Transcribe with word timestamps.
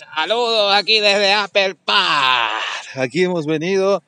Saludos 0.00 0.74
aquí 0.74 0.98
desde 0.98 1.34
Apple 1.34 1.74
Park. 1.74 2.52
Aquí 2.94 3.24
hemos 3.24 3.44
venido 3.44 4.02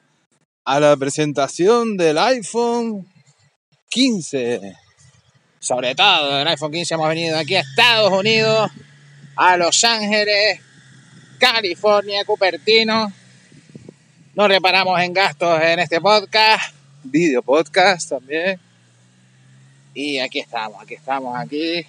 a 0.64 0.80
la 0.80 0.96
presentación 0.96 1.98
del 1.98 2.16
iPhone 2.16 3.06
15. 3.90 4.74
Sobre 5.60 5.94
todo 5.94 6.38
del 6.38 6.48
iPhone 6.48 6.72
15 6.72 6.94
hemos 6.94 7.08
venido 7.08 7.36
aquí 7.36 7.56
a 7.56 7.60
Estados 7.60 8.10
Unidos, 8.10 8.70
a 9.36 9.58
Los 9.58 9.84
Ángeles, 9.84 10.60
California, 11.38 12.24
Cupertino. 12.24 13.12
No 14.34 14.48
reparamos 14.48 14.98
en 14.98 15.12
gastos 15.12 15.60
en 15.60 15.78
este 15.78 16.00
podcast, 16.00 16.74
video 17.02 17.42
podcast 17.42 18.08
también. 18.08 18.58
Y 19.92 20.20
aquí 20.20 20.38
estamos, 20.38 20.82
aquí 20.82 20.94
estamos, 20.94 21.38
aquí 21.38 21.84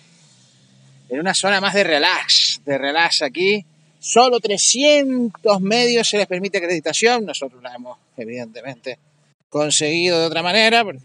en 1.08 1.20
una 1.22 1.34
zona 1.34 1.62
más 1.62 1.74
de 1.74 1.86
relax, 1.86 2.60
de 2.66 2.78
relax 2.78 3.22
aquí. 3.22 3.66
Solo 4.04 4.42
300 4.42 5.62
medios 5.62 6.10
se 6.10 6.18
les 6.18 6.28
permite 6.28 6.58
acreditación. 6.58 7.26
Nosotros 7.26 7.64
la 7.64 7.74
hemos, 7.74 7.98
evidentemente, 8.18 9.00
conseguido 9.48 10.20
de 10.20 10.26
otra 10.26 10.44
manera, 10.44 10.84
porque 10.84 11.00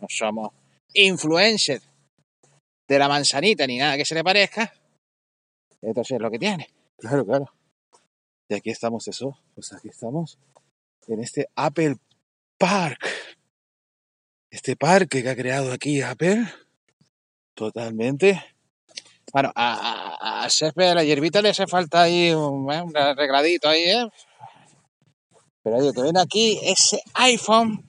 no 0.00 0.06
somos 0.08 0.52
influencers 0.94 1.82
de 2.86 2.98
la 3.00 3.08
manzanita 3.08 3.66
ni 3.66 3.76
nada 3.76 3.96
que 3.96 4.04
se 4.04 4.14
le 4.14 4.22
parezca. 4.22 4.72
Entonces 5.82 6.14
es 6.14 6.22
lo 6.22 6.30
que 6.30 6.38
tiene. 6.38 6.68
Claro, 6.96 7.26
claro. 7.26 7.52
Y 8.48 8.54
aquí 8.54 8.70
estamos, 8.70 9.08
eso. 9.08 9.36
Pues 9.56 9.72
aquí 9.72 9.88
estamos 9.88 10.38
en 11.08 11.18
este 11.18 11.48
Apple 11.56 11.96
Park. 12.56 13.04
Este 14.48 14.76
parque 14.76 15.24
que 15.24 15.28
ha 15.28 15.34
creado 15.34 15.72
aquí 15.72 16.02
Apple. 16.02 16.46
Totalmente 17.56 18.40
bueno, 19.32 19.50
a, 19.54 19.72
a, 19.72 20.11
césped 20.48 20.88
de 20.88 20.94
la 20.94 21.04
hierbita 21.04 21.42
le 21.42 21.50
hace 21.50 21.66
falta 21.66 22.02
ahí 22.02 22.32
un, 22.32 22.70
¿eh? 22.72 22.84
arregladito 22.94 23.68
ahí, 23.68 23.82
¿eh? 23.82 24.08
Pero 25.62 25.80
lo 25.80 25.92
que 25.92 26.02
ven 26.02 26.16
aquí, 26.16 26.60
ese 26.62 27.02
iPhone 27.14 27.88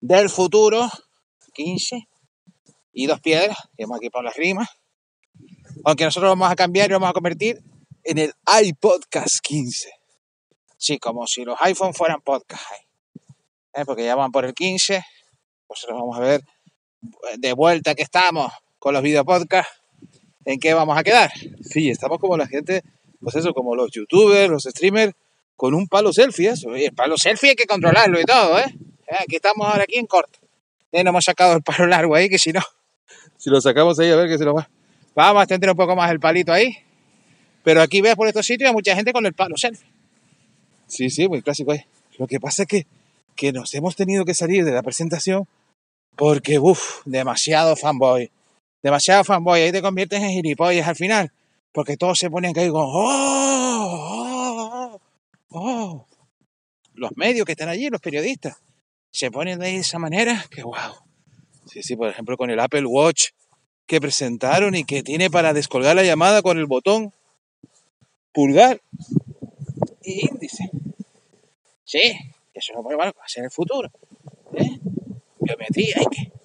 del 0.00 0.28
futuro 0.28 0.88
15 1.54 2.08
y 2.92 3.06
dos 3.06 3.20
piedras, 3.20 3.56
que 3.76 3.84
hemos 3.84 3.98
aquí 3.98 4.10
por 4.10 4.24
las 4.24 4.36
rimas. 4.36 4.68
Aunque 5.84 6.04
nosotros 6.04 6.30
vamos 6.30 6.50
a 6.50 6.56
cambiar 6.56 6.90
y 6.90 6.94
vamos 6.94 7.10
a 7.10 7.12
convertir 7.12 7.62
en 8.04 8.18
el 8.18 8.32
iPodcast 8.62 9.40
15. 9.42 9.90
Sí, 10.78 10.98
como 10.98 11.26
si 11.26 11.44
los 11.44 11.60
iPhone 11.60 11.94
fueran 11.94 12.20
podcast. 12.20 12.62
¿eh? 13.72 13.84
Porque 13.84 14.04
ya 14.04 14.14
van 14.14 14.30
por 14.30 14.44
el 14.44 14.54
15. 14.54 15.04
Pues 15.66 15.80
nosotros 15.80 16.00
vamos 16.00 16.16
a 16.18 16.20
ver 16.20 16.40
de 17.38 17.52
vuelta 17.52 17.94
que 17.94 18.02
estamos 18.02 18.52
con 18.78 18.94
los 18.94 19.02
videopodcasts 19.02 19.85
en 20.46 20.58
qué 20.58 20.72
vamos 20.72 20.96
a 20.96 21.04
quedar. 21.04 21.30
Sí, 21.60 21.90
estamos 21.90 22.18
como 22.18 22.38
la 22.38 22.46
gente, 22.46 22.82
pues 23.20 23.36
eso, 23.36 23.52
como 23.52 23.74
los 23.74 23.90
youtubers, 23.90 24.48
los 24.48 24.62
streamers, 24.62 25.12
con 25.56 25.74
un 25.74 25.86
palo 25.88 26.12
selfie, 26.12 26.48
eso. 26.48 26.74
el 26.74 26.92
palo 26.94 27.18
selfie 27.18 27.50
hay 27.50 27.56
que 27.56 27.66
controlarlo 27.66 28.18
y 28.18 28.24
todo, 28.24 28.58
¿eh? 28.58 28.74
eh 29.08 29.16
aquí 29.20 29.36
estamos 29.36 29.66
ahora 29.68 29.82
aquí 29.82 29.96
en 29.96 30.06
corto. 30.06 30.38
Ya 30.92 31.04
no 31.04 31.10
hemos 31.10 31.24
sacado 31.24 31.54
el 31.54 31.62
palo 31.62 31.86
largo 31.86 32.14
ahí, 32.14 32.30
que 32.30 32.38
si 32.38 32.52
no, 32.52 32.62
si 33.36 33.50
lo 33.50 33.60
sacamos 33.60 33.98
ahí, 33.98 34.10
a 34.10 34.16
ver 34.16 34.28
que 34.28 34.38
se 34.38 34.44
lo 34.44 34.54
va. 34.54 34.68
Vamos 35.14 35.40
a 35.40 35.42
extender 35.44 35.70
un 35.70 35.76
poco 35.76 35.94
más 35.94 36.10
el 36.10 36.20
palito 36.20 36.52
ahí. 36.52 36.78
Pero 37.62 37.82
aquí 37.82 38.00
ves 38.00 38.14
por 38.14 38.28
estos 38.28 38.46
sitios 38.46 38.70
a 38.70 38.72
mucha 38.72 38.94
gente 38.94 39.12
con 39.12 39.26
el 39.26 39.34
palo 39.34 39.56
selfie. 39.56 39.86
Sí, 40.86 41.10
sí, 41.10 41.28
muy 41.28 41.42
clásico 41.42 41.72
ahí. 41.72 41.84
Lo 42.18 42.26
que 42.26 42.38
pasa 42.38 42.62
es 42.62 42.68
que, 42.68 42.86
que 43.34 43.52
nos 43.52 43.74
hemos 43.74 43.96
tenido 43.96 44.24
que 44.24 44.34
salir 44.34 44.64
de 44.64 44.72
la 44.72 44.82
presentación 44.82 45.46
porque, 46.16 46.58
uff, 46.58 47.02
demasiado 47.04 47.76
fanboy 47.76 48.30
demasiado 48.86 49.24
fanboy, 49.24 49.60
ahí 49.62 49.72
te 49.72 49.82
conviertes 49.82 50.22
en 50.22 50.30
gilipollas 50.30 50.86
al 50.86 50.94
final, 50.94 51.32
porque 51.72 51.96
todos 51.96 52.16
se 52.16 52.30
ponen 52.30 52.56
ahí 52.56 52.70
con 52.70 52.84
¡Oh! 52.86 54.20
¡Oh! 54.92 55.00
¡Oh! 55.50 56.06
Los 56.94 57.10
medios 57.16 57.44
que 57.44 57.52
están 57.52 57.68
allí, 57.68 57.88
los 57.88 58.00
periodistas, 58.00 58.58
se 59.10 59.32
ponen 59.32 59.58
de 59.58 59.74
esa 59.74 59.98
manera 59.98 60.46
que 60.50 60.62
wow. 60.62 60.94
Sí, 61.68 61.82
sí, 61.82 61.96
por 61.96 62.08
ejemplo 62.08 62.36
con 62.36 62.48
el 62.48 62.60
Apple 62.60 62.86
Watch 62.86 63.30
que 63.86 64.00
presentaron 64.00 64.76
y 64.76 64.84
que 64.84 65.02
tiene 65.02 65.30
para 65.30 65.52
descolgar 65.52 65.96
la 65.96 66.04
llamada 66.04 66.40
con 66.42 66.56
el 66.56 66.66
botón 66.66 67.12
pulgar 68.32 68.80
y 70.04 70.28
índice. 70.28 70.70
Sí, 71.82 72.16
eso 72.54 72.72
no 72.72 72.84
puede 72.84 72.98
va 72.98 73.08
a 73.08 73.28
ser 73.28 73.42
el 73.42 73.50
futuro. 73.50 73.90
¿eh? 74.54 74.78
Biometría, 75.40 75.96
hay 75.98 76.06
que 76.06 76.35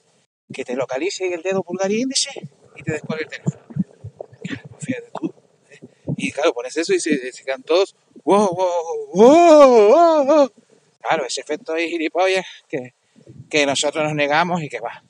que 0.51 0.65
te 0.65 0.75
localice 0.75 1.33
el 1.33 1.41
dedo 1.41 1.63
pulgar 1.63 1.91
y 1.91 2.01
índice 2.01 2.29
y 2.75 2.83
te 2.83 2.93
descuelgue 2.93 3.25
el 3.25 3.29
teléfono. 3.29 3.63
Fíjate 4.79 5.11
tú. 5.19 5.33
¿eh? 5.69 5.79
Y 6.17 6.31
claro, 6.31 6.53
pones 6.53 6.75
eso 6.77 6.93
y 6.93 6.99
se, 6.99 7.31
se 7.31 7.43
quedan 7.43 7.63
todos. 7.63 7.95
¡Wow, 8.23 8.55
wow, 9.13 10.25
wow! 10.25 10.51
Claro, 11.01 11.25
ese 11.25 11.41
efecto 11.41 11.73
de 11.73 11.87
gilipollas 11.89 12.45
que, 12.67 12.93
que 13.49 13.65
nosotros 13.65 14.03
nos 14.03 14.13
negamos 14.13 14.61
y 14.61 14.69
que 14.69 14.79
va. 14.79 15.03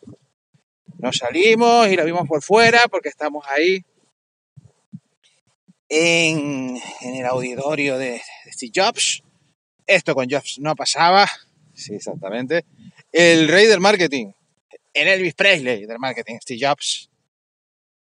Nos 0.98 1.18
salimos 1.18 1.88
y 1.88 1.96
lo 1.96 2.06
vimos 2.06 2.28
por 2.28 2.42
fuera 2.42 2.84
porque 2.90 3.10
estamos 3.10 3.46
ahí 3.48 3.84
en, 5.90 6.80
en 7.02 7.16
el 7.16 7.26
auditorio 7.26 7.98
de 7.98 8.22
Steve 8.52 8.72
Jobs. 8.74 9.24
Esto 9.86 10.16
con 10.16 10.30
Jobs 10.30 10.60
no 10.60 10.76
pasaba. 10.76 11.28
Sí, 11.74 11.96
exactamente. 11.96 12.66
El 13.12 13.50
rey 13.50 13.66
del 13.66 13.82
marketing, 13.82 14.32
en 14.94 15.08
Elvis 15.08 15.34
Presley 15.34 15.86
del 15.86 16.00
marketing, 16.00 16.38
Steve 16.42 16.60
Jobs. 16.62 17.10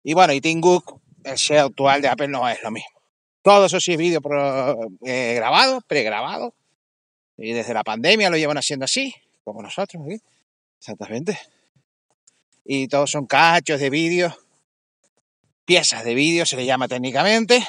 Y 0.02 0.14
bueno, 0.14 0.32
y 0.32 0.40
Tim 0.40 0.60
Cook, 0.60 1.00
el 1.24 1.38
CEO 1.38 1.66
actual 1.66 2.02
de 2.02 2.08
Apple, 2.08 2.28
no 2.28 2.48
es 2.48 2.62
lo 2.62 2.70
mismo. 2.70 3.00
Todo 3.42 3.66
eso 3.66 3.80
sí 3.80 3.92
es 3.92 3.98
vídeo 3.98 4.20
eh, 5.04 5.34
grabado, 5.34 5.80
pregrabado. 5.82 6.54
Y 7.36 7.52
desde 7.52 7.74
la 7.74 7.82
pandemia 7.82 8.30
lo 8.30 8.36
llevan 8.36 8.58
haciendo 8.58 8.84
así, 8.84 9.14
como 9.44 9.62
nosotros. 9.62 10.02
Exactamente. 10.78 11.38
Y 12.64 12.88
todos 12.88 13.10
son 13.10 13.26
cachos 13.26 13.80
de 13.80 13.90
vídeo, 13.90 14.34
piezas 15.64 16.04
de 16.04 16.14
vídeo 16.14 16.46
se 16.46 16.56
le 16.56 16.64
llama 16.64 16.88
técnicamente, 16.88 17.66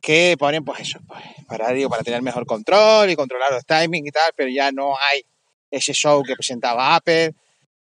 que 0.00 0.36
ponen 0.38 0.64
pues 0.64 0.80
eso, 0.80 1.00
pues, 1.06 1.22
para, 1.46 1.72
digo, 1.72 1.88
para 1.88 2.02
tener 2.02 2.22
mejor 2.22 2.46
control 2.46 3.10
y 3.10 3.16
controlar 3.16 3.52
los 3.52 3.64
timings 3.64 4.08
y 4.08 4.10
tal, 4.10 4.32
pero 4.36 4.50
ya 4.50 4.70
no 4.72 4.94
hay 4.98 5.22
ese 5.70 5.92
show 5.92 6.22
que 6.22 6.34
presentaba 6.34 6.96
Apple, 6.96 7.34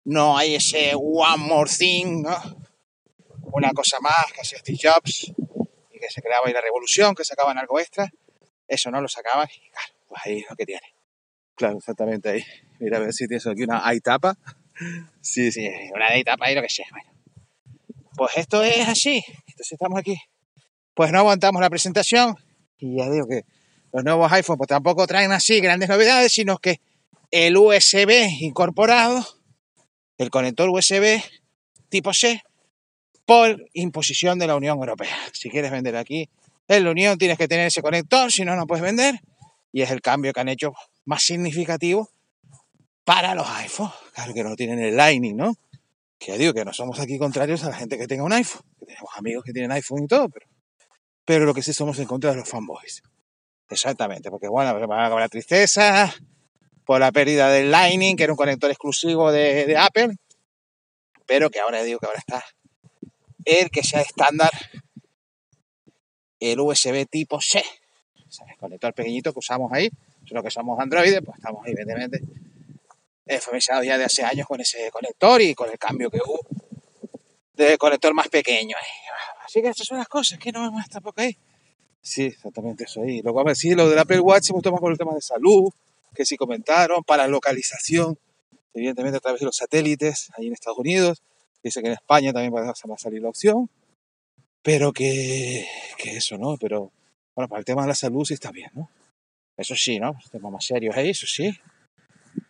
no 0.09 0.35
hay 0.35 0.55
ese 0.55 0.93
one 0.95 1.37
more 1.37 1.69
thing, 1.69 2.23
¿no? 2.23 2.35
Una 3.53 3.69
cosa 3.73 3.99
más 3.99 4.25
que 4.33 4.41
hacía 4.41 4.57
Steve 4.57 4.79
Jobs 4.81 5.31
y 5.91 5.99
que 5.99 6.09
se 6.09 6.21
creaba 6.23 6.47
ahí 6.47 6.53
la 6.53 6.61
revolución, 6.61 7.13
que 7.13 7.23
sacaban 7.23 7.59
algo 7.59 7.79
extra. 7.79 8.11
Eso 8.67 8.89
no 8.89 9.01
lo 9.01 9.07
sacaban 9.07 9.47
y 9.47 9.69
claro, 9.69 9.93
pues 10.07 10.21
ahí 10.25 10.39
es 10.39 10.45
lo 10.49 10.55
que 10.55 10.65
tiene. 10.65 10.95
Claro, 11.53 11.77
exactamente 11.77 12.27
ahí. 12.27 12.43
Mira 12.79 12.97
a 12.97 13.01
ver 13.01 13.13
si 13.13 13.27
tienes 13.27 13.45
aquí 13.45 13.61
una 13.63 13.83
tapa. 14.03 14.35
Sí, 15.21 15.51
sí, 15.51 15.69
una 15.93 16.07
tapa 16.25 16.47
ahí 16.47 16.55
lo 16.55 16.63
que 16.63 16.69
sea. 16.69 16.87
Bueno. 16.89 17.11
Pues 18.17 18.37
esto 18.37 18.63
es 18.63 18.87
así. 18.87 19.23
Entonces 19.47 19.73
estamos 19.73 19.99
aquí. 19.99 20.17
Pues 20.95 21.11
no 21.11 21.19
aguantamos 21.19 21.61
la 21.61 21.69
presentación 21.69 22.35
y 22.79 22.97
ya 22.97 23.11
digo 23.11 23.27
que 23.27 23.43
los 23.93 24.03
nuevos 24.03 24.31
iPhones 24.31 24.57
pues 24.57 24.69
tampoco 24.69 25.05
traen 25.05 25.31
así 25.33 25.59
grandes 25.59 25.87
novedades, 25.87 26.31
sino 26.31 26.57
que 26.57 26.81
el 27.29 27.57
USB 27.57 28.27
incorporado 28.39 29.38
el 30.19 30.29
conector 30.29 30.69
USB 30.69 31.21
tipo 31.89 32.13
C 32.13 32.43
por 33.25 33.57
imposición 33.73 34.37
de 34.37 34.47
la 34.47 34.55
Unión 34.55 34.77
Europea. 34.77 35.17
Si 35.33 35.49
quieres 35.49 35.71
vender 35.71 35.95
aquí 35.95 36.29
en 36.67 36.83
la 36.83 36.91
Unión 36.91 37.17
tienes 37.17 37.37
que 37.37 37.47
tener 37.47 37.65
ese 37.65 37.81
conector, 37.81 38.31
si 38.31 38.45
no, 38.45 38.55
no 38.55 38.67
puedes 38.67 38.83
vender. 38.83 39.15
Y 39.71 39.81
es 39.81 39.89
el 39.91 40.01
cambio 40.01 40.33
que 40.33 40.39
han 40.39 40.49
hecho 40.49 40.73
más 41.05 41.23
significativo 41.23 42.09
para 43.03 43.33
los 43.33 43.47
iPhones. 43.49 43.93
Claro 44.13 44.33
que 44.33 44.43
no 44.43 44.55
tienen 44.55 44.79
el 44.79 44.95
Lightning, 44.95 45.35
¿no? 45.35 45.55
Que 46.19 46.37
digo 46.37 46.53
que 46.53 46.65
no 46.65 46.73
somos 46.73 46.99
aquí 46.99 47.17
contrarios 47.17 47.63
a 47.63 47.69
la 47.69 47.75
gente 47.75 47.97
que 47.97 48.05
tenga 48.05 48.23
un 48.23 48.33
iPhone. 48.33 48.61
Tenemos 48.85 49.09
amigos 49.15 49.43
que 49.45 49.53
tienen 49.53 49.71
iPhone 49.71 50.03
y 50.03 50.07
todo, 50.07 50.29
pero, 50.29 50.47
pero 51.23 51.45
lo 51.45 51.53
que 51.53 51.63
sí 51.63 51.71
somos 51.73 51.97
en 51.99 52.05
contra 52.05 52.31
de 52.31 52.37
los 52.37 52.49
fanboys. 52.49 53.01
Exactamente, 53.69 54.29
porque 54.29 54.47
bueno, 54.47 54.87
van 54.87 55.11
a 55.11 55.19
la 55.19 55.29
tristeza, 55.29 56.13
por 56.89 57.01
la 57.01 57.11
pérdida 57.11 57.51
del 57.51 57.69
Lightning, 57.69 58.15
que 58.15 58.23
era 58.23 58.33
un 58.33 58.35
conector 58.35 58.67
exclusivo 58.71 59.31
de, 59.31 59.77
Apple, 59.77 60.15
pero 61.27 61.51
que 61.51 61.59
ahora 61.59 61.83
digo 61.83 61.99
que 61.99 62.07
ahora 62.07 62.17
está 62.17 62.43
el 63.45 63.69
que 63.69 63.83
sea 63.83 64.01
estándar, 64.01 64.49
el 66.39 66.59
USB 66.59 67.05
tipo 67.07 67.39
C, 67.39 67.63
el 68.49 68.57
conector 68.57 68.91
pequeñito 68.95 69.31
que 69.31 69.37
usamos 69.37 69.71
ahí, 69.71 69.87
solo 70.25 70.41
que 70.41 70.49
somos 70.49 70.79
Android, 70.79 71.19
pues 71.23 71.37
estamos 71.37 71.61
evidentemente 71.67 72.21
familiarizados 73.39 73.85
ya 73.85 73.99
de 73.99 74.05
hace 74.05 74.23
años 74.23 74.47
con 74.47 74.59
ese 74.59 74.89
conector 74.89 75.43
y 75.43 75.53
con 75.53 75.69
el 75.69 75.77
cambio 75.77 76.09
que 76.09 76.17
hubo 76.17 76.39
de 77.53 77.77
conector 77.77 78.15
más 78.15 78.29
pequeño. 78.29 78.75
Así 79.45 79.61
que 79.61 79.67
estas 79.67 79.85
son 79.85 79.99
las 79.99 80.07
cosas, 80.07 80.39
que 80.39 80.51
no 80.51 80.63
vemos 80.63 80.83
tampoco 80.89 81.21
ahí. 81.21 81.37
Sí, 82.01 82.23
exactamente 82.23 82.85
eso 82.85 83.03
ahí. 83.03 83.21
Luego, 83.21 83.41
a 83.41 83.43
ver, 83.43 83.55
sí, 83.55 83.75
lo 83.75 83.87
del 83.87 83.99
Apple 83.99 84.21
Watch 84.21 84.49
gustó 84.49 84.71
más 84.71 84.81
por 84.81 84.91
el 84.91 84.97
tema 84.97 85.13
de 85.13 85.21
salud, 85.21 85.71
que 86.13 86.25
sí 86.25 86.37
comentaron, 86.37 87.03
para 87.03 87.27
localización, 87.27 88.17
evidentemente 88.73 89.17
a 89.17 89.21
través 89.21 89.39
de 89.39 89.45
los 89.45 89.55
satélites 89.55 90.29
ahí 90.37 90.47
en 90.47 90.53
Estados 90.53 90.79
Unidos. 90.79 91.21
Dice 91.63 91.81
que 91.81 91.87
en 91.87 91.93
España 91.93 92.31
también 92.31 92.53
va 92.53 92.69
a 92.69 92.97
salir 92.97 93.21
la 93.21 93.29
opción. 93.29 93.69
pero 94.61 94.91
que, 94.91 95.65
que 95.97 96.17
eso, 96.17 96.37
¿no? 96.37 96.57
Pero 96.57 96.91
bueno, 97.35 97.47
para 97.47 97.59
el 97.59 97.65
tema 97.65 97.83
de 97.83 97.89
la 97.89 97.95
salud 97.95 98.25
sí 98.25 98.33
está 98.33 98.51
bien, 98.51 98.69
¿no? 98.73 98.89
Eso 99.57 99.75
sí, 99.75 99.99
¿no? 99.99 100.17
Temas 100.31 100.51
más 100.51 100.65
serios 100.65 100.95
ahí, 100.95 101.09
eso 101.09 101.27
sí. 101.27 101.57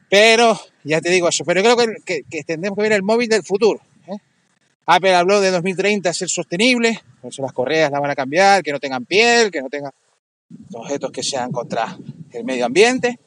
Pero, 0.10 0.60
ya 0.84 1.02
te 1.02 1.10
digo 1.10 1.30
eso, 1.30 1.44
pero 1.46 1.62
creo 1.62 1.78
que, 1.78 2.24
que, 2.24 2.44
tendremos 2.44 2.76
que 2.76 2.84
ver 2.84 2.94
el 2.94 3.04
móvil 3.04 3.30
del 3.30 3.44
futuro. 3.44 3.80
¿eh? 4.08 4.18
Apple 4.86 5.14
habló 5.14 5.40
de 5.40 5.52
2030 5.52 6.12
ser 6.14 6.30
sostenible, 6.30 7.00
por 7.22 7.32
eso 7.32 7.42
las 7.42 7.54
correas 7.54 7.92
las 7.92 8.02
van 8.02 8.12
a 8.12 8.16
cambiar, 8.16 8.64
que 8.64 8.72
no 8.72 8.80
tengan 8.80 9.06
piel, 9.06 9.52
que 9.52 9.62
no 9.62 9.70
tengan 9.70 9.92
objetos 10.74 11.12
que 11.12 11.24
sean 11.24 11.52
contra 11.52 11.98
el 12.32 12.44
medio 12.44 12.66
ambiente. 12.66 13.20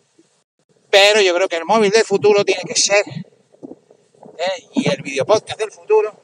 Pero 0.93 1.23
yo 1.23 1.35
creo 1.35 1.49
que 1.49 1.57
el 1.57 1.65
móvil 1.65 1.91
del 1.91 2.05
futuro 2.05 2.45
tiene 2.45 2.65
que 2.65 2.77
ser, 2.77 3.03
¿eh? 3.09 4.69
y 4.75 4.91
el 4.91 5.01
video 5.01 5.25
podcast 5.25 5.59
del 5.59 5.73
futuro, 5.73 6.15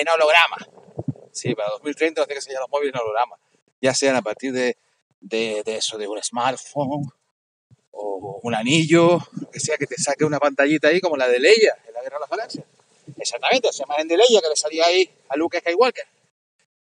en 0.00 0.08
holograma. 0.08 0.56
Sí, 1.30 1.54
para 1.54 1.68
2030 1.72 2.24
tiene 2.24 2.38
que 2.38 2.40
ser 2.40 2.54
los 2.58 2.70
móviles 2.70 2.94
en 2.94 3.00
holograma. 3.02 3.36
Ya 3.82 3.92
sean 3.92 4.16
a 4.16 4.22
partir 4.22 4.50
de, 4.50 4.78
de, 5.20 5.62
eso, 5.66 5.98
de 5.98 6.08
un 6.08 6.22
smartphone 6.22 7.12
o 7.90 8.40
un 8.42 8.54
anillo, 8.54 9.18
que 9.52 9.60
sea 9.60 9.76
que 9.76 9.86
te 9.86 9.96
saque 9.98 10.24
una 10.24 10.38
pantallita 10.38 10.88
ahí 10.88 11.02
como 11.02 11.18
la 11.18 11.28
de 11.28 11.38
Leia 11.38 11.76
en 11.86 11.92
la 11.92 12.00
Guerra 12.00 12.16
de 12.16 12.20
las 12.20 12.30
Galaxias. 12.30 12.64
Exactamente, 13.18 13.68
esa 13.68 13.84
imagen 13.84 14.08
de 14.08 14.16
Leia 14.16 14.40
que 14.40 14.48
le 14.48 14.56
salía 14.56 14.86
ahí 14.86 15.10
a 15.28 15.36
Luke 15.36 15.60
Skywalker. 15.60 16.06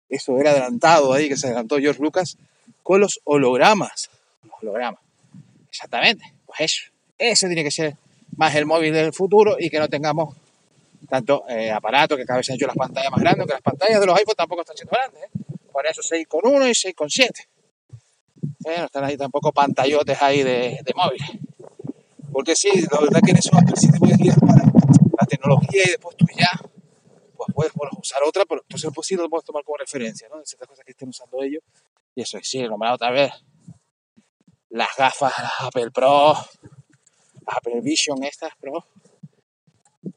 Eso 0.08 0.38
era 0.38 0.52
adelantado 0.52 1.12
ahí, 1.12 1.28
que 1.28 1.36
se 1.36 1.48
adelantó 1.48 1.78
George 1.78 2.00
Lucas 2.00 2.38
con 2.84 3.00
los 3.00 3.20
hologramas. 3.24 4.10
Los 4.44 4.62
hologramas. 4.62 5.00
Exactamente, 5.68 6.35
pues 6.46 6.60
eso. 6.60 6.92
Ese 7.18 7.46
tiene 7.46 7.64
que 7.64 7.70
ser 7.70 7.96
más 8.36 8.54
el 8.54 8.66
móvil 8.66 8.92
del 8.92 9.12
futuro 9.12 9.56
y 9.58 9.70
que 9.70 9.78
no 9.78 9.88
tengamos 9.88 10.34
tanto 11.08 11.44
eh, 11.48 11.70
aparatos 11.70 12.16
que 12.16 12.24
cada 12.24 12.38
vez 12.38 12.50
han 12.50 12.56
hecho 12.56 12.66
las 12.66 12.76
pantallas 12.76 13.10
más 13.10 13.20
grandes, 13.20 13.46
que 13.46 13.52
las 13.52 13.62
pantallas 13.62 14.00
de 14.00 14.06
los 14.06 14.16
iPhones 14.16 14.36
tampoco 14.36 14.62
están 14.62 14.76
siendo 14.76 14.92
grandes. 14.92 15.22
¿eh? 15.24 15.28
Por 15.72 15.86
eso 15.86 16.02
6,1 16.02 16.68
y 16.68 16.94
6,7 16.94 17.46
no 18.66 18.84
están 18.86 19.04
ahí 19.04 19.16
tampoco 19.16 19.52
pantallotes 19.52 20.20
ahí 20.22 20.42
de, 20.42 20.78
de 20.82 20.92
móvil. 20.94 21.20
Porque 22.32 22.56
sí, 22.56 22.70
la 22.90 23.00
verdad 23.00 23.20
que 23.24 23.30
en 23.30 23.38
eso 23.38 23.50
sí 23.76 23.90
te 23.90 23.98
puedes 23.98 24.18
guiar 24.18 24.38
para 24.40 24.64
la 24.64 25.26
tecnología 25.28 25.82
y 25.86 25.90
después 25.90 26.16
tú 26.16 26.26
ya 26.36 26.50
pues 27.36 27.72
puedes 27.74 27.92
usar 27.98 28.22
otra, 28.26 28.44
pero 28.48 28.62
entonces 28.62 28.90
pues 28.94 29.06
sí 29.06 29.14
lo 29.14 29.28
puedes 29.28 29.44
tomar 29.44 29.62
como 29.62 29.76
referencia, 29.76 30.28
¿no? 30.28 30.38
De 30.38 30.46
ciertas 30.46 30.68
cosas 30.68 30.84
que 30.84 30.92
estén 30.92 31.08
usando 31.08 31.42
ellos. 31.42 31.62
Y 32.14 32.22
eso 32.22 32.38
es, 32.38 32.48
sí, 32.48 32.62
nombrado 32.62 32.96
otra 32.96 33.10
vez. 33.10 33.32
Las 34.70 34.88
gafas, 34.96 35.32
las 35.38 35.52
Apple 35.60 35.90
Pro, 35.90 36.32
las 36.32 37.56
Apple 37.56 37.80
Vision 37.80 38.22
estas 38.24 38.54
Pro, 38.60 38.84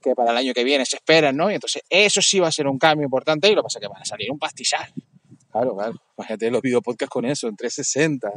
que 0.01 0.15
para 0.15 0.31
el 0.31 0.37
año 0.37 0.53
que 0.53 0.63
viene 0.63 0.85
se 0.85 0.97
esperan, 0.97 1.35
¿no? 1.35 1.49
Y 1.51 1.55
entonces 1.55 1.83
eso 1.89 2.21
sí 2.21 2.39
va 2.39 2.47
a 2.47 2.51
ser 2.51 2.67
un 2.67 2.77
cambio 2.77 3.05
importante 3.05 3.47
y 3.47 3.55
lo 3.55 3.61
que 3.61 3.65
pasa 3.65 3.79
es 3.79 3.81
que 3.81 3.87
van 3.87 4.01
a 4.01 4.05
salir 4.05 4.31
un 4.31 4.39
pastizal. 4.39 4.91
Claro, 5.51 5.75
claro. 5.75 5.93
Imagínate 6.17 6.51
los 6.51 6.61
videopodcasts 6.61 7.09
con 7.09 7.25
eso, 7.25 7.47
en 7.47 7.55
360. 7.55 8.31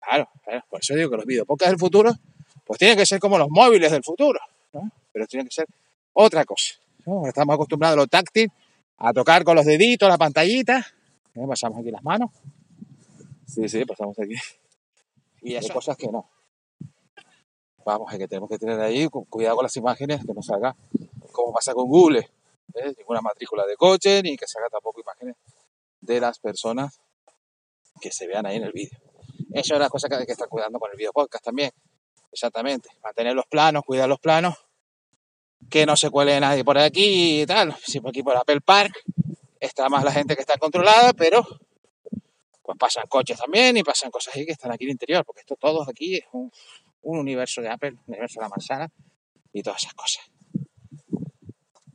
Claro, 0.00 0.28
claro. 0.44 0.64
Por 0.68 0.80
eso 0.80 0.94
digo 0.94 1.10
que 1.10 1.16
los 1.16 1.26
videopodcasts 1.26 1.72
del 1.72 1.78
futuro, 1.78 2.12
pues 2.64 2.78
tienen 2.78 2.96
que 2.96 3.06
ser 3.06 3.20
como 3.20 3.38
los 3.38 3.48
móviles 3.50 3.90
del 3.92 4.02
futuro, 4.02 4.40
¿no? 4.72 4.90
Pero 5.12 5.26
tienen 5.26 5.46
que 5.46 5.54
ser 5.54 5.66
otra 6.12 6.44
cosa. 6.44 6.74
Estamos 7.26 7.54
acostumbrados 7.54 7.94
a 7.94 8.00
lo 8.00 8.06
táctil, 8.06 8.50
a 8.98 9.12
tocar 9.12 9.44
con 9.44 9.56
los 9.56 9.66
deditos 9.66 10.08
la 10.08 10.18
pantallita. 10.18 10.86
¿Eh? 11.34 11.44
Pasamos 11.46 11.80
aquí 11.80 11.90
las 11.90 12.02
manos. 12.02 12.30
Sí, 13.46 13.68
sí, 13.68 13.84
pasamos 13.84 14.18
aquí. 14.18 14.34
Y 15.42 15.56
hay 15.56 15.68
cosas 15.68 15.96
que 15.96 16.08
no. 16.08 16.30
Vamos, 17.84 18.12
es 18.12 18.18
que 18.18 18.28
tenemos 18.28 18.48
que 18.48 18.58
tener 18.58 18.80
ahí 18.80 19.08
cuidado 19.08 19.56
con 19.56 19.64
las 19.64 19.76
imágenes, 19.76 20.24
que 20.24 20.32
no 20.32 20.42
salga 20.42 20.76
como 21.32 21.52
pasa 21.52 21.74
con 21.74 21.88
Google. 21.88 22.30
¿eh? 22.74 22.94
Ninguna 22.96 23.20
matrícula 23.20 23.66
de 23.66 23.76
coche, 23.76 24.22
ni 24.22 24.36
que 24.36 24.46
salga 24.46 24.68
tampoco 24.68 25.00
imágenes 25.00 25.36
de 26.00 26.20
las 26.20 26.38
personas 26.38 27.00
que 28.00 28.12
se 28.12 28.26
vean 28.26 28.46
ahí 28.46 28.56
en 28.56 28.64
el 28.64 28.72
vídeo. 28.72 28.98
Eso 29.52 29.74
es 29.74 29.80
la 29.80 29.88
cosa 29.88 30.08
que 30.08 30.14
hay 30.14 30.26
que 30.26 30.32
estar 30.32 30.48
cuidando 30.48 30.78
con 30.78 30.90
el 30.90 30.96
video 30.96 31.12
podcast 31.12 31.44
también. 31.44 31.72
Exactamente. 32.30 32.88
Mantener 33.02 33.34
los 33.34 33.46
planos, 33.46 33.82
cuidar 33.84 34.08
los 34.08 34.20
planos. 34.20 34.54
Que 35.68 35.86
no 35.86 35.96
se 35.96 36.10
cuele 36.10 36.38
nadie 36.40 36.64
por 36.64 36.78
aquí 36.78 37.42
y 37.42 37.46
tal. 37.46 37.76
Si 37.84 38.00
por 38.00 38.10
aquí 38.10 38.22
por 38.22 38.36
Apple 38.36 38.60
Park 38.60 38.92
está 39.60 39.88
más 39.88 40.04
la 40.04 40.12
gente 40.12 40.34
que 40.34 40.40
está 40.40 40.56
controlada, 40.58 41.12
pero 41.12 41.46
pues 42.62 42.78
pasan 42.78 43.04
coches 43.08 43.38
también 43.38 43.76
y 43.76 43.82
pasan 43.82 44.10
cosas 44.10 44.36
ahí 44.36 44.46
que 44.46 44.52
están 44.52 44.72
aquí 44.72 44.84
en 44.84 44.90
el 44.90 44.92
interior, 44.92 45.24
porque 45.24 45.40
esto 45.40 45.56
todo 45.56 45.82
aquí 45.88 46.16
es 46.16 46.24
un, 46.32 46.50
universo 47.02 47.60
de 47.60 47.68
Apple, 47.68 47.90
un 48.06 48.14
universo 48.14 48.40
de 48.40 48.44
la 48.44 48.48
manzana 48.48 48.88
y 49.52 49.62
todas 49.62 49.82
esas 49.82 49.94
cosas. 49.94 50.24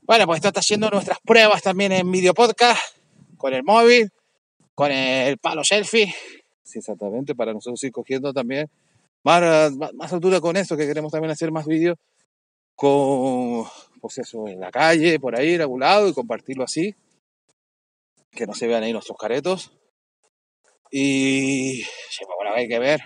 Bueno, 0.02 0.26
pues 0.26 0.38
esto 0.38 0.50
está 0.50 0.60
haciendo 0.60 0.90
nuestras 0.90 1.20
pruebas 1.22 1.62
también 1.62 1.92
en 1.92 2.12
video 2.12 2.34
podcast 2.34 2.80
con 3.38 3.54
el 3.54 3.64
móvil, 3.64 4.12
con 4.76 4.92
el 4.92 5.38
palo 5.38 5.64
selfie. 5.64 6.14
Sí, 6.64 6.80
exactamente, 6.80 7.36
para 7.36 7.54
nosotros 7.54 7.82
ir 7.84 7.92
cogiendo 7.92 8.34
también 8.34 8.70
más, 9.24 9.74
más, 9.94 10.14
altura 10.14 10.42
con 10.42 10.58
esto, 10.58 10.78
que 10.78 10.88
queremos 10.88 11.12
también 11.12 11.32
hacer 11.32 11.52
más 11.52 11.66
vídeos 11.66 11.98
con, 12.76 13.66
pues 14.00 14.20
eso, 14.20 14.48
en 14.48 14.60
la 14.60 14.72
calle, 14.72 15.20
por 15.20 15.36
ahí, 15.36 15.58
regulado 15.58 16.08
y 16.08 16.14
compartirlo 16.14 16.64
así, 16.64 16.96
que 18.32 18.46
no 18.46 18.54
se 18.54 18.68
vean 18.68 18.84
ahí 18.84 18.94
nuestros 18.94 19.18
caretos. 19.18 19.72
Y, 20.92 21.84
pues 21.84 22.30
bueno, 22.38 22.54
hay 22.56 22.68
que 22.68 22.80
ver, 22.80 23.02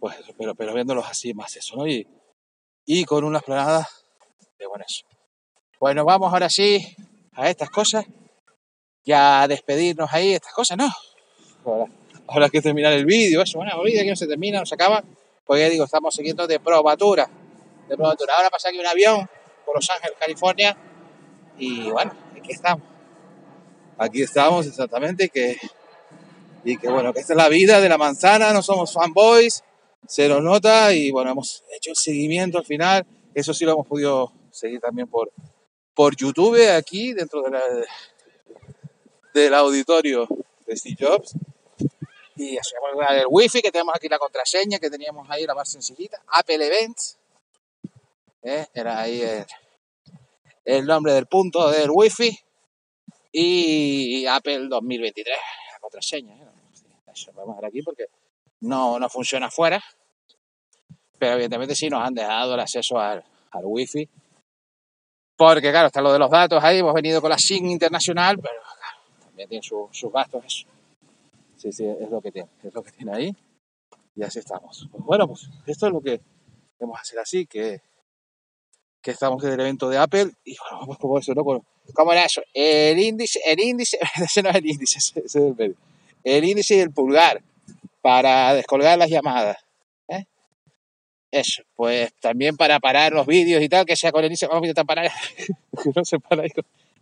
pues 0.00 0.16
pero, 0.36 0.54
pero 0.54 0.74
viéndolos 0.74 1.06
así 1.06 1.34
más 1.34 1.56
eso. 1.56 1.86
Y, 1.86 2.06
y 2.84 3.04
con 3.04 3.24
unas 3.24 3.42
planadas 3.42 4.04
de 4.58 4.66
bueno 4.66 4.84
eso. 4.86 5.04
Bueno, 5.78 6.04
vamos 6.04 6.32
ahora 6.32 6.48
sí 6.48 6.94
a 7.32 7.48
estas 7.48 7.70
cosas 7.70 8.04
ya 9.04 9.46
despedirnos 9.48 10.12
ahí, 10.12 10.34
estas 10.34 10.52
cosas, 10.52 10.78
¿no? 10.78 10.88
Ahora, 12.26 12.46
hay 12.46 12.50
que 12.50 12.62
terminar 12.62 12.92
el 12.92 13.04
vídeo, 13.04 13.42
eso, 13.42 13.58
bueno, 13.58 13.72
el 13.76 13.84
vídeo 13.84 14.02
que 14.02 14.10
no 14.10 14.16
se 14.16 14.26
termina, 14.26 14.60
no 14.60 14.66
se 14.66 14.74
acaba, 14.74 15.02
ya 15.48 15.68
digo, 15.68 15.84
estamos 15.84 16.14
siguiendo 16.14 16.46
de 16.46 16.60
probatura, 16.60 17.28
de 17.88 17.96
probatura. 17.96 18.34
Ahora 18.36 18.48
pasa 18.48 18.68
aquí 18.68 18.78
un 18.78 18.86
avión 18.86 19.28
por 19.66 19.74
Los 19.74 19.90
Ángeles, 19.90 20.16
California, 20.18 20.76
y 21.58 21.90
bueno, 21.90 22.12
aquí 22.36 22.52
estamos. 22.52 22.86
Aquí 23.98 24.22
estamos 24.22 24.66
exactamente, 24.66 25.28
que, 25.28 25.56
y 26.64 26.76
que 26.76 26.88
bueno, 26.88 27.12
que 27.12 27.20
esta 27.20 27.32
es 27.32 27.36
la 27.36 27.48
vida 27.48 27.80
de 27.80 27.88
la 27.88 27.98
manzana, 27.98 28.52
no 28.52 28.62
somos 28.62 28.92
fanboys, 28.92 29.62
se 30.06 30.28
nos 30.28 30.42
nota, 30.42 30.92
y 30.92 31.10
bueno, 31.10 31.32
hemos 31.32 31.64
hecho 31.76 31.90
el 31.90 31.96
seguimiento 31.96 32.58
al 32.58 32.64
final, 32.64 33.06
eso 33.34 33.54
sí 33.54 33.64
lo 33.64 33.72
hemos 33.72 33.86
podido 33.86 34.32
seguir 34.50 34.80
también 34.80 35.08
por, 35.08 35.32
por 35.94 36.16
YouTube 36.16 36.70
aquí 36.70 37.12
dentro 37.12 37.42
de 37.42 37.50
la, 37.50 37.62
del 39.34 39.54
auditorio 39.54 40.26
de 40.66 40.76
Steve 40.76 40.96
Jobs. 40.98 41.34
Y 42.36 42.56
hacemos 42.56 42.90
el 43.10 43.26
wifi, 43.28 43.60
que 43.60 43.70
tenemos 43.70 43.94
aquí 43.94 44.08
la 44.08 44.18
contraseña 44.18 44.78
que 44.78 44.90
teníamos 44.90 45.28
ahí, 45.30 45.44
la 45.44 45.54
más 45.54 45.70
sencillita. 45.70 46.22
Apple 46.28 46.66
Events. 46.66 47.18
¿eh? 48.42 48.66
Era 48.74 49.00
ahí 49.00 49.22
el, 50.64 50.86
nombre 50.86 51.12
del 51.12 51.26
punto 51.26 51.70
del 51.70 51.90
wifi. 51.90 52.36
Y 53.32 54.26
Apple 54.26 54.68
2023, 54.68 55.36
la 55.72 55.78
contraseña. 55.78 56.34
¿eh? 56.36 56.41
Eso 57.12 57.32
vamos 57.34 57.56
a 57.56 57.60
ver 57.60 57.68
aquí 57.68 57.82
porque 57.82 58.06
no, 58.60 58.98
no 58.98 59.08
funciona 59.08 59.46
afuera. 59.46 59.82
Pero 61.18 61.34
evidentemente 61.34 61.74
sí 61.74 61.88
nos 61.88 62.02
han 62.02 62.14
dejado 62.14 62.54
el 62.54 62.60
acceso 62.60 62.98
al, 62.98 63.22
al 63.52 63.64
wifi. 63.64 64.08
Porque 65.36 65.70
claro, 65.70 65.88
está 65.88 66.00
lo 66.00 66.12
de 66.12 66.18
los 66.18 66.30
datos 66.30 66.62
ahí, 66.62 66.78
hemos 66.78 66.94
venido 66.94 67.20
con 67.20 67.30
la 67.30 67.38
SIM 67.38 67.66
internacional, 67.66 68.38
pero 68.38 68.60
tiene 69.46 69.62
sus 69.62 70.12
gastos 70.12 70.44
eso. 70.44 70.66
Sí, 71.56 71.72
sí, 71.72 71.84
es 71.84 72.10
lo 72.10 72.20
que 72.20 72.32
tiene, 72.32 72.48
es 72.62 72.74
lo 72.74 72.82
que 72.82 72.92
tiene 72.92 73.12
ahí. 73.14 73.36
Y 74.14 74.22
así 74.22 74.40
estamos. 74.40 74.88
Pues 74.90 75.04
bueno, 75.04 75.26
pues 75.26 75.48
esto 75.66 75.86
es 75.86 75.92
lo 75.92 76.00
que 76.00 76.20
vamos 76.80 76.98
a 76.98 77.02
hacer 77.02 77.18
así, 77.18 77.46
que, 77.46 77.80
que 79.00 79.10
estamos 79.12 79.42
en 79.44 79.52
el 79.52 79.60
evento 79.60 79.88
de 79.88 79.98
Apple 79.98 80.32
y 80.44 80.56
bueno, 80.58 80.80
vamos 80.80 80.98
como 80.98 81.18
eso, 81.18 81.32
¿no? 81.34 81.44
¿Cómo 81.94 82.12
era 82.12 82.24
eso? 82.24 82.42
El 82.52 82.98
índice, 82.98 83.40
el 83.46 83.60
índice, 83.60 83.98
ese 84.22 84.42
no 84.42 84.50
es 84.50 84.56
el 84.56 84.66
índice, 84.66 84.98
ese 84.98 85.20
es 85.24 85.34
el 85.34 85.54
medio. 85.54 85.76
El 86.24 86.44
índice 86.44 86.76
y 86.76 86.80
el 86.80 86.90
pulgar 86.90 87.42
para 88.00 88.54
descolgar 88.54 88.98
las 88.98 89.10
llamadas. 89.10 89.58
¿eh? 90.08 90.24
Eso, 91.30 91.62
pues 91.74 92.12
también 92.20 92.56
para 92.56 92.78
parar 92.80 93.12
los 93.12 93.26
vídeos 93.26 93.62
y 93.62 93.68
tal, 93.68 93.86
que 93.86 93.96
sea 93.96 94.12
con 94.12 94.20
el 94.20 94.26
índice, 94.26 94.46
vamos 94.46 94.68
a 94.76 94.84
parar, 94.84 95.10
no 95.94 96.04
se 96.04 96.18
para 96.18 96.42
ahí 96.42 96.50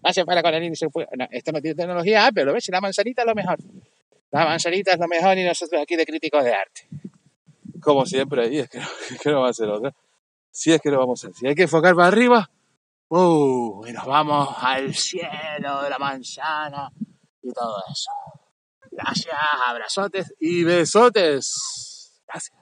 Ah, 0.03 0.13
se 0.13 0.25
para 0.25 0.43
con 0.43 0.55
el 0.55 0.65
índice. 0.65 0.87
No, 0.87 1.27
esto 1.31 1.53
no 1.53 1.61
tiene 1.61 1.75
tecnología 1.75 2.27
Apple, 2.27 2.45
¿lo 2.45 2.55
ves? 2.55 2.65
Si 2.65 2.73
la 2.73 2.81
manzanita 2.81 3.23
es 3.23 3.29
lo 3.29 3.35
mejor. 3.35 3.59
La 4.31 4.45
manzanita 4.45 4.93
es 4.93 4.99
lo 4.99 5.09
mejor 5.09 5.37
y 5.37 5.45
nosotros 5.45 5.83
aquí 5.83 5.97
de 5.97 6.07
críticos 6.07 6.45
de 6.45 6.55
arte. 6.55 6.89
Como 7.83 8.07
siempre, 8.07 8.47
es 8.61 8.69
que, 8.69 8.79
que 9.23 9.31
no 9.31 9.43
va 9.43 9.51
a 9.51 9.53
ser 9.53 9.69
otra. 9.69 9.95
Si 10.51 10.73
es 10.73 10.81
que 10.81 10.91
lo 10.91 10.99
vamos 10.99 11.23
a 11.25 11.29
hacer. 11.29 11.37
Si 11.37 11.47
hay 11.47 11.55
que 11.55 11.63
enfocar 11.63 11.95
para 11.95 12.09
arriba, 12.09 12.51
uh, 13.09 13.87
y 13.87 13.93
nos 13.93 14.07
vamos 14.07 14.49
al 14.59 14.95
cielo 14.95 15.83
de 15.83 15.91
la 15.91 15.99
manzana 15.99 16.91
y 17.43 17.53
todo 17.53 17.83
eso. 17.91 18.11
Gracias, 18.91 19.37
abrazotes 19.67 20.35
y 20.39 20.65
besotes. 20.65 22.13
Gracias. 22.27 22.60